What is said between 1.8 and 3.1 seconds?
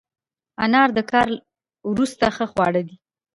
وروسته ښه خواړه دي.